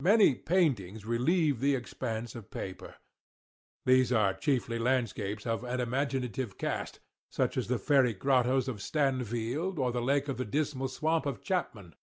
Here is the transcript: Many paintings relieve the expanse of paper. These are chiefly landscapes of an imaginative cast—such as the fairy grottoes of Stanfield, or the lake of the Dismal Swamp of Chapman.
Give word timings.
Many 0.00 0.34
paintings 0.34 1.04
relieve 1.06 1.60
the 1.60 1.76
expanse 1.76 2.34
of 2.34 2.50
paper. 2.50 2.96
These 3.86 4.12
are 4.12 4.34
chiefly 4.34 4.76
landscapes 4.76 5.46
of 5.46 5.62
an 5.62 5.78
imaginative 5.78 6.58
cast—such 6.58 7.56
as 7.56 7.68
the 7.68 7.78
fairy 7.78 8.12
grottoes 8.12 8.66
of 8.66 8.82
Stanfield, 8.82 9.78
or 9.78 9.92
the 9.92 10.02
lake 10.02 10.26
of 10.26 10.36
the 10.36 10.44
Dismal 10.44 10.88
Swamp 10.88 11.26
of 11.26 11.42
Chapman. 11.44 11.94